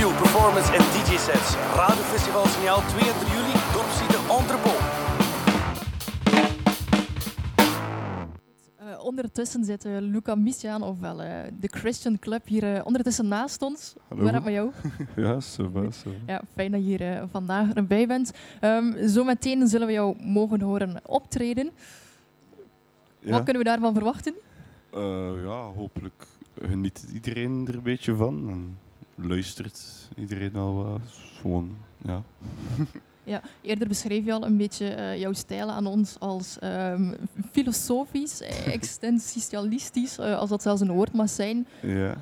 [0.00, 1.56] interview, performance en DJ-sets.
[1.74, 4.80] Radiofestival Signaal 2 en 3 juli, Dorpsziete Entrepot.
[8.80, 13.94] Uh, ondertussen zit uh, Luca Misjaan, ofwel uh, de Christian Club, hier ondertussen naast ons.
[14.08, 14.24] Hallo.
[14.24, 14.70] Waar met jou?
[15.26, 15.70] ja, zo.
[16.26, 18.32] Ja, fijn dat je hier vandaag erbij bent.
[18.60, 21.70] Um, zometeen zullen we jou mogen horen optreden.
[23.18, 23.30] Ja.
[23.30, 24.34] Wat kunnen we daarvan verwachten?
[25.44, 26.26] ja, hopelijk
[26.62, 28.76] geniet iedereen er een beetje van.
[29.22, 31.00] Luistert iedereen al wat.
[31.40, 32.22] Gewoon, ja.
[33.24, 37.14] Ja, eerder beschreef je al een beetje uh, jouw stijl aan ons als um,
[37.52, 38.40] filosofisch,
[38.76, 41.66] existentialistisch, uh, als dat zelfs een woord mag zijn.
[41.82, 42.16] Ja.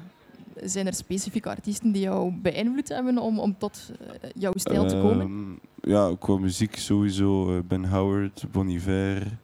[0.55, 4.95] Zijn er specifieke artiesten die jou beïnvloed hebben om, om tot uh, jouw stijl te
[4.95, 5.20] komen?
[5.20, 7.62] Um, ja, qua muziek sowieso.
[7.62, 9.39] ben Howard, Bon Iver.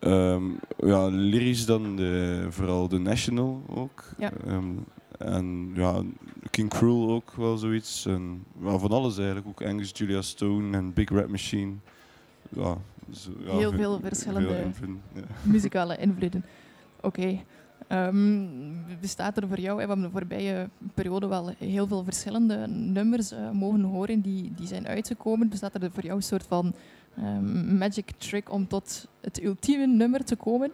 [0.00, 4.04] Um, ja, lyrisch dan de, vooral de National ook.
[4.18, 4.32] Ja.
[4.46, 4.84] Um,
[5.18, 6.02] en ja,
[6.52, 8.06] King Cruel ook wel zoiets.
[8.06, 9.46] En, van alles eigenlijk.
[9.46, 11.72] Ook Angus Julia Stone en Big Red Machine.
[12.48, 12.76] Ja,
[13.10, 15.22] zo, ja, heel veel verschillende veel invloeden, ja.
[15.42, 16.44] muzikale invloeden.
[17.00, 17.06] Oké.
[17.06, 17.44] Okay.
[18.08, 23.32] Um, bestaat er voor jou, we hebben de voorbije periode wel heel veel verschillende nummers
[23.32, 25.48] uh, mogen horen die, die zijn uitgekomen.
[25.48, 26.74] Bestaat er voor jou een soort van
[27.18, 30.70] um, magic trick om tot het ultieme nummer te komen?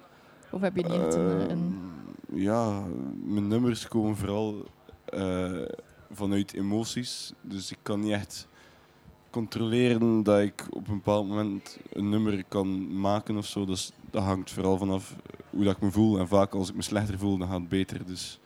[0.50, 1.78] Of heb je niet echt een, een...
[2.32, 2.82] Ja,
[3.24, 4.66] mijn nummers komen vooral
[5.14, 5.62] uh,
[6.10, 7.32] vanuit emoties.
[7.40, 8.48] Dus ik kan niet echt
[9.30, 13.64] controleren dat ik op een bepaald moment een nummer kan maken of zo.
[13.64, 15.16] Dus dat hangt vooral vanaf
[15.50, 16.18] hoe dat ik me voel.
[16.18, 18.06] En vaak als ik me slechter voel, dan gaat het beter.
[18.06, 18.38] Dus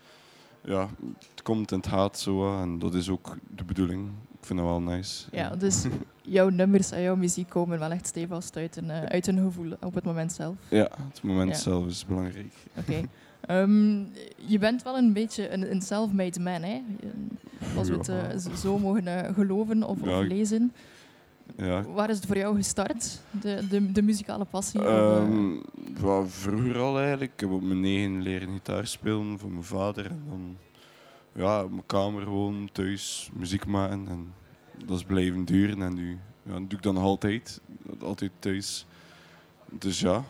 [0.65, 0.89] ja,
[1.31, 2.61] het komt en het gaat zo.
[2.61, 4.09] En dat is ook de bedoeling.
[4.41, 5.29] Ik vind dat wel nice.
[5.33, 5.85] Ja, dus
[6.23, 9.73] jouw nummers en jouw muziek komen wel echt stevast uit een, uh, uit een gevoel
[9.81, 10.55] op het moment zelf.
[10.69, 11.57] Ja, het moment ja.
[11.57, 12.55] zelf is belangrijk.
[12.77, 12.91] Oké.
[12.91, 13.09] Okay.
[13.51, 16.83] Um, je bent wel een beetje een, een self-made man, hè?
[17.77, 20.73] als we het uh, zo mogen uh, geloven of, ja, of lezen.
[21.57, 21.83] Ja.
[21.83, 24.81] Waar is het voor jou gestart, de, de, de muzikale passie?
[24.81, 25.63] Um,
[25.97, 26.23] of, uh...
[26.27, 27.33] vroeger al eigenlijk.
[27.33, 30.07] Ik heb op mijn negen leren gitaar spelen voor mijn vader.
[30.07, 30.57] En dan
[31.33, 34.09] ja, op mijn kamer gewoon thuis muziek maken.
[34.09, 34.33] En
[34.85, 35.83] dat is blijven duren.
[35.83, 37.61] En nu ja, dat doe ik dan nog altijd.
[38.01, 38.87] Altijd thuis.
[39.71, 40.25] Dus ja,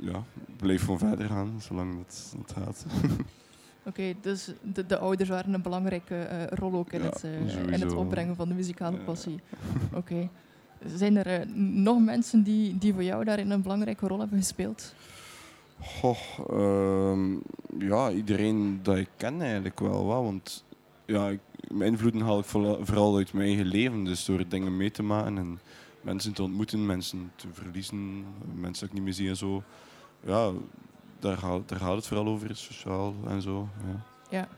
[0.00, 0.22] ja
[0.56, 2.86] bleef gewoon verder gaan, zolang dat, dat gaat.
[3.86, 7.24] Oké, okay, dus de, de, ouders waren een belangrijke uh, rol ook in, ja, het,
[7.24, 9.02] uh, in het opbrengen van de muzikale ja.
[9.02, 9.40] passie.
[9.86, 9.96] Oké.
[9.96, 10.30] Okay.
[10.96, 14.94] Zijn er uh, nog mensen die, die voor jou daarin een belangrijke rol hebben gespeeld?
[15.80, 16.18] Goh,
[16.50, 17.42] um,
[17.78, 20.06] ja, iedereen dat ik ken eigenlijk wel.
[20.06, 20.64] Want
[21.04, 22.44] ja, ik, mijn invloeden haal ik
[22.80, 24.04] vooral uit mijn eigen leven.
[24.04, 25.58] Dus door dingen mee te maken en
[26.06, 28.24] mensen te ontmoeten, mensen te verliezen,
[28.54, 29.62] mensen dat ik niet meer zie en zo.
[30.24, 30.50] Ja,
[31.18, 33.68] daar gaat, daar gaat het vooral over, sociaal en zo.
[33.86, 34.04] Ja,
[34.38, 34.48] ja.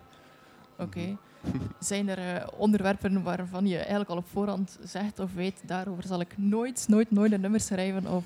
[0.73, 0.83] oké.
[0.83, 1.17] Okay.
[1.79, 6.21] Zijn er uh, onderwerpen waarvan je eigenlijk al op voorhand zegt of weet, daarover zal
[6.21, 8.07] ik nooit, nooit, nooit een nummer schrijven?
[8.07, 8.25] Of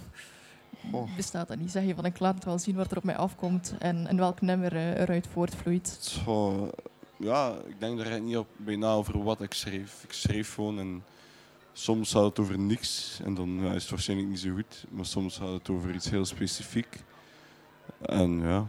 [0.92, 1.16] oh.
[1.16, 1.70] bestaat dat niet?
[1.70, 4.16] Zeg je van, ik laat het wel zien wat er op mij afkomt en, en
[4.16, 5.88] welk nummer uh, eruit voortvloeit?
[6.00, 6.70] Zo,
[7.18, 10.04] ja, ik denk daar niet op, bijna over wat ik schreef.
[10.04, 11.02] Ik schreef gewoon en
[11.72, 14.84] soms gaat het over niks en dan ja, is het waarschijnlijk niet zo goed.
[14.90, 17.04] Maar soms gaat het over iets heel specifiek.
[18.00, 18.66] En ja,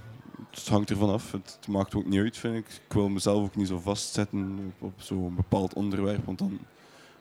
[0.49, 1.31] het hangt ervan af.
[1.31, 2.67] Het, maakt ook niet uit, vind ik.
[2.85, 6.25] Ik wil mezelf ook niet zo vastzetten op, zo'n bepaald onderwerp.
[6.25, 6.59] Want dan,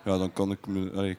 [0.05, 0.59] ja, dan kan ik,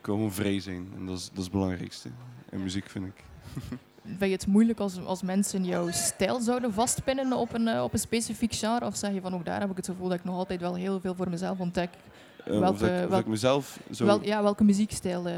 [0.01, 0.88] gewoon vrij zijn.
[0.97, 2.09] En dat is, dat is het belangrijkste.
[2.50, 3.24] In muziek, vind ik.
[4.03, 7.94] Vind je het moeilijk als, als mensen jouw stijl zouden vastpinnen op een, uh, op
[7.94, 8.85] een specifiek genre?
[8.85, 10.75] Of zeg je van ook daar heb ik het gevoel dat ik nog altijd wel
[10.75, 11.90] heel veel voor mezelf ontdek?
[12.48, 14.06] Uh, welke, of dat ik, of ik mezelf zo...
[14.06, 15.28] Wel, ja, welke muziekstijl?
[15.28, 15.34] Uh...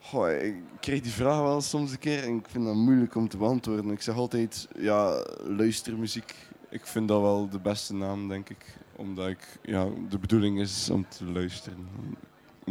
[0.00, 3.28] Goh, ik kreeg die vraag wel soms een keer en ik vind dat moeilijk om
[3.28, 3.90] te beantwoorden.
[3.90, 6.34] Ik zeg altijd, ja, luistermuziek.
[6.70, 8.76] Ik vind dat wel de beste naam, denk ik.
[8.96, 11.86] Omdat ik, ja, de bedoeling is om te luisteren.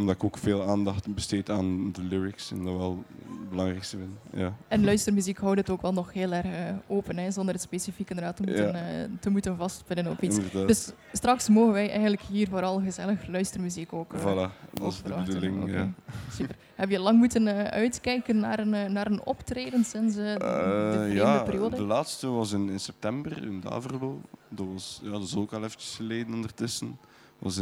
[0.02, 4.40] Omdat ik ook veel aandacht besteed aan de lyrics en dat wel het belangrijkste vind.
[4.42, 4.54] Ja.
[4.68, 6.52] En luistermuziek houdt het ook wel nog heel erg uh,
[6.86, 9.00] open, hè, zonder het specifiek inderdaad te moeten, ja.
[9.00, 10.36] uh, te moeten vastpinnen op iets.
[10.36, 10.68] Inderdaad.
[10.68, 14.12] Dus straks mogen wij eigenlijk hier vooral gezellig luistermuziek ook.
[14.12, 15.62] Uh, voilà, dat is de bedoeling.
[15.62, 15.74] Okay.
[15.74, 15.92] Ja.
[16.32, 16.56] Super.
[16.74, 21.76] Heb je lang moeten uitkijken naar een, naar een optreden sinds de vreemde ja, periode?
[21.76, 24.20] De laatste was in, in september in Daverlo.
[24.48, 26.98] Dat, was, ja, dat is ook al eventjes geleden ondertussen.
[27.42, 27.54] Was,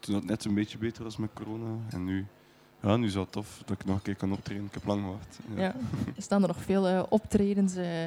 [0.00, 1.76] toen het net een beetje beter was met corona.
[1.90, 2.26] En nu
[2.82, 4.64] ja, nu is het tof dat ik nog een keer kan optreden.
[4.64, 5.38] Ik heb lang gewacht.
[5.56, 5.62] Ja.
[5.62, 5.74] ja.
[6.18, 8.06] Staan er nog veel uh, optredens uh,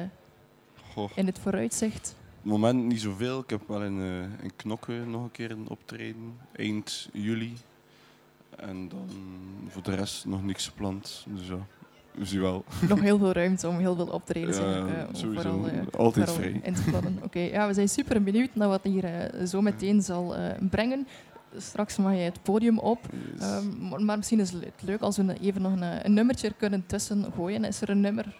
[1.14, 2.16] in het vooruitzicht?
[2.18, 3.40] Op het moment niet zoveel.
[3.40, 4.00] Ik heb wel in,
[4.42, 6.38] in Knokken nog een keer een optreden.
[6.52, 7.56] Eind juli.
[8.56, 9.08] En dan
[9.68, 11.26] voor de rest nog niks gepland.
[11.28, 11.66] Dus ja,
[12.16, 12.64] we zien wel.
[12.88, 15.42] Nog heel veel ruimte om heel veel optredens ja, sowieso.
[15.50, 16.60] vooral, Altijd vooral vrij.
[16.62, 17.14] in te plannen.
[17.16, 17.50] Oké, okay.
[17.50, 20.34] ja, we zijn super benieuwd naar wat hier zo meteen zal
[20.70, 21.06] brengen
[21.56, 23.00] straks mag je het podium op.
[23.32, 23.40] Yes.
[23.42, 26.86] Ehm, maar, misschien is het leuk als we even nog een, een nummertje er kunnen
[26.86, 27.64] tussen gooien.
[27.64, 28.36] Is er een nummer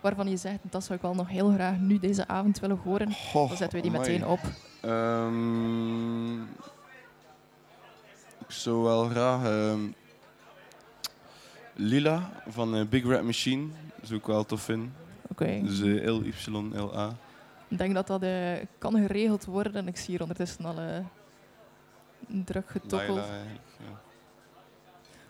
[0.00, 3.12] waarvan je zegt, dat zou ik wel nog heel graag nu deze avond willen horen?
[3.12, 4.10] Goh, Dan zetten we die amai.
[4.12, 4.40] meteen op.
[4.80, 6.42] Ehm,
[8.38, 9.80] ik zou wel graag ehm,
[11.76, 13.68] Lila van eh, Big Red Machine.
[14.02, 14.94] zou ik wel tof vinden.
[15.28, 15.60] Oké.
[15.62, 17.16] Dus eh, L-Y-L-A.
[17.68, 19.88] Ik denk dat dat eh, kan geregeld worden.
[19.88, 20.74] Ik zie hier ondertussen al
[22.26, 23.18] druk getokkeld.
[23.18, 23.60] Eigenlijk.
[23.78, 24.00] Ja.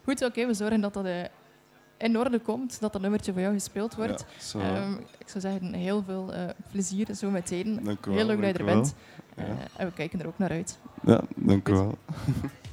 [0.04, 1.06] Goed, oké, we zorgen dat dat
[1.96, 4.26] in orde komt, dat dat nummertje voor jou gespeeld wordt.
[4.38, 4.58] Ja, zo.
[4.58, 7.80] Ehm, ik zou zeggen, heel veel eh, plezier zo meteen.
[7.84, 8.94] Dank u Heel leuk dat je er bent.
[9.76, 10.78] en we kijken er ook naar uit.
[11.04, 11.98] Ja, dank u wel.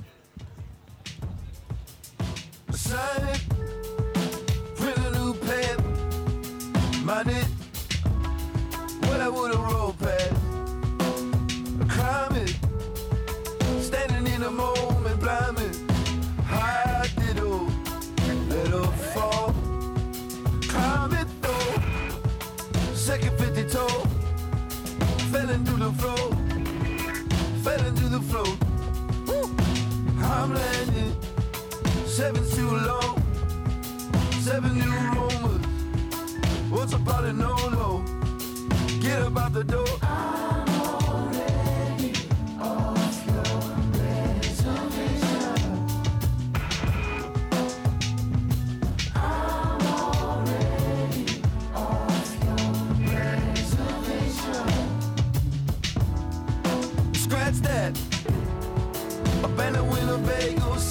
[23.14, 23.88] second 50 toe,
[25.32, 26.30] fell into the floor,
[27.64, 28.52] fell into the floor.
[29.28, 29.56] Woo.
[30.24, 31.16] I'm landing.
[32.08, 33.22] Seven's too long.
[34.42, 35.66] Seven new Romans.
[36.72, 37.34] What's about it?
[37.34, 38.04] No low.
[39.00, 40.03] Get out the door.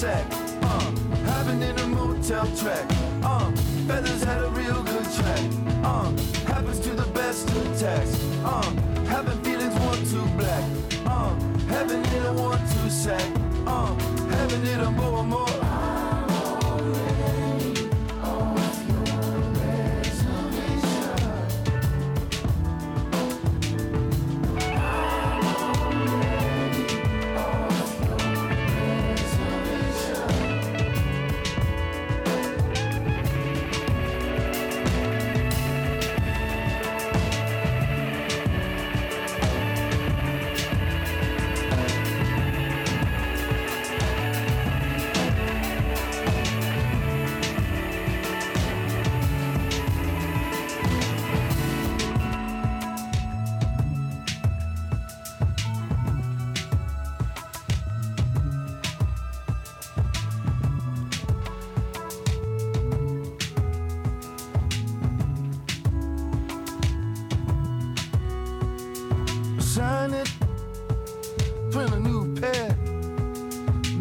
[0.03, 0.27] Sack.
[0.63, 0.91] Uh,
[1.31, 2.87] happened in a motel track.
[3.23, 3.53] Uh,
[3.87, 5.43] feathers had a real good track.
[5.85, 6.11] Uh,
[6.53, 8.21] happens to the best of tax.
[8.45, 8.69] Uh,
[9.07, 10.65] having feelings one two black.
[11.07, 11.33] Uh,
[11.69, 13.32] having in a one two sack.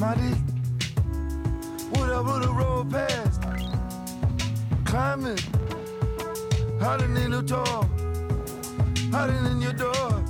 [0.02, 0.34] Mighty,
[1.92, 3.44] whatever the road past.
[4.84, 5.46] Climb it,
[6.82, 7.86] hiding in the door,
[9.12, 10.24] hiding in your door.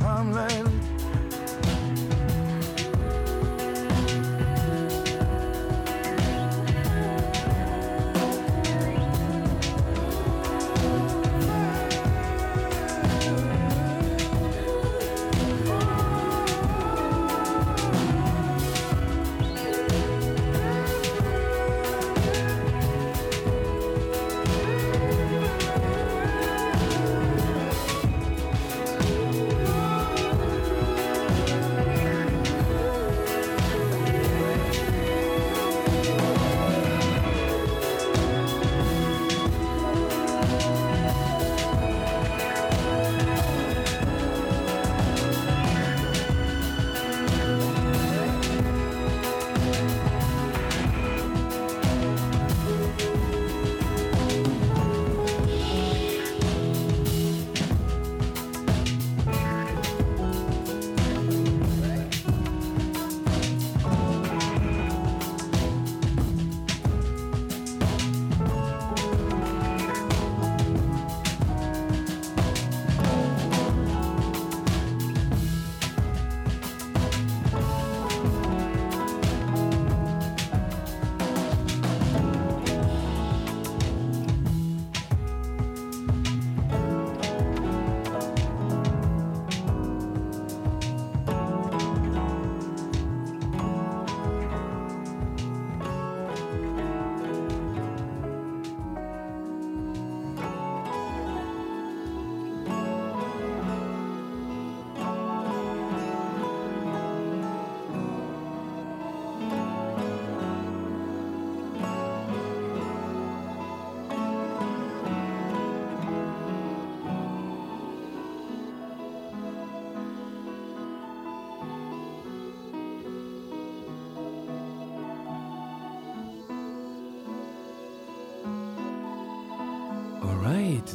[0.00, 0.69] I'm landing.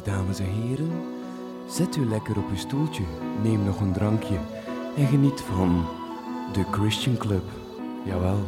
[0.04, 0.90] Dames en heren.
[1.68, 3.04] Zet u lekker op uw stoeltje,
[3.42, 4.38] neem nog een drankje
[4.96, 5.84] en geniet van
[6.52, 7.44] de Christian Club.
[8.04, 8.38] Jawel,